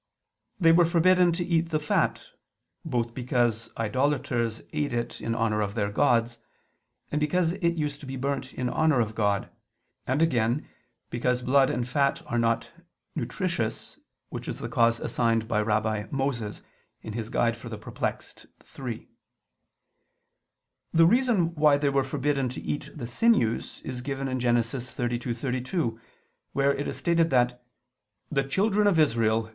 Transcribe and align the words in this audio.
They 0.59 0.71
were 0.71 0.83
forbidden 0.85 1.31
to 1.33 1.45
eat 1.45 1.69
the 1.69 1.79
fat: 1.79 2.25
both 2.83 3.13
because 3.13 3.69
idolaters 3.77 4.63
ate 4.73 4.93
it 4.93 5.21
in 5.21 5.35
honor 5.35 5.61
of 5.61 5.75
their 5.75 5.91
gods; 5.91 6.39
and 7.11 7.19
because 7.21 7.51
it 7.51 7.75
used 7.75 7.99
to 7.99 8.07
be 8.07 8.15
burnt 8.15 8.51
in 8.55 8.67
honor 8.67 8.99
of 8.99 9.13
God; 9.13 9.51
and, 10.07 10.19
again, 10.23 10.67
because 11.11 11.43
blood 11.43 11.69
and 11.69 11.87
fat 11.87 12.23
are 12.25 12.39
not 12.39 12.71
nutritious, 13.15 13.99
which 14.29 14.47
is 14.47 14.57
the 14.57 14.67
cause 14.67 14.99
assigned 14.99 15.47
by 15.47 15.61
Rabbi 15.61 16.07
Moses 16.09 16.63
(Doct. 17.07 17.61
Perplex. 17.79 18.47
iii). 18.83 19.07
The 20.91 21.05
reason 21.05 21.53
why 21.53 21.77
they 21.77 21.89
were 21.89 22.03
forbidden 22.03 22.49
to 22.49 22.61
eat 22.61 22.89
the 22.95 23.05
sinews 23.05 23.81
is 23.83 24.01
given 24.01 24.27
in 24.27 24.39
Gen. 24.39 24.55
32:32, 24.57 25.99
where 26.53 26.73
it 26.73 26.87
is 26.87 26.97
stated 26.97 27.29
that 27.29 27.63
"the 28.31 28.43
children 28.43 28.87
of 28.87 28.97
Israel 28.97 29.47